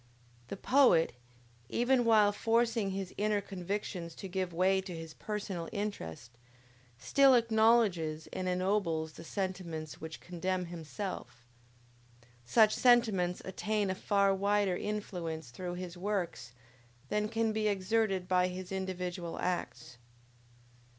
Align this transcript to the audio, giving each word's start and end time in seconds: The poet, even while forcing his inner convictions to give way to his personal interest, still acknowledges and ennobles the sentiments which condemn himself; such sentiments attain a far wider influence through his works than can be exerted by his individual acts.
The 0.47 0.57
poet, 0.57 1.13
even 1.69 2.05
while 2.05 2.31
forcing 2.31 2.89
his 2.89 3.13
inner 3.19 3.39
convictions 3.39 4.15
to 4.15 4.27
give 4.27 4.51
way 4.51 4.81
to 4.81 4.95
his 4.95 5.13
personal 5.13 5.69
interest, 5.71 6.39
still 6.97 7.35
acknowledges 7.35 8.25
and 8.33 8.47
ennobles 8.49 9.11
the 9.13 9.23
sentiments 9.23 10.01
which 10.01 10.19
condemn 10.19 10.65
himself; 10.65 11.45
such 12.43 12.73
sentiments 12.73 13.43
attain 13.45 13.91
a 13.91 13.93
far 13.93 14.33
wider 14.33 14.75
influence 14.75 15.51
through 15.51 15.75
his 15.75 15.95
works 15.95 16.53
than 17.09 17.29
can 17.29 17.51
be 17.53 17.67
exerted 17.67 18.27
by 18.27 18.47
his 18.47 18.71
individual 18.71 19.37
acts. 19.37 19.99